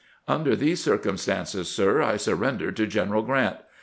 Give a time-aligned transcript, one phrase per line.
[0.27, 3.57] Under these circumstances, sir, I surren dered to General Grant.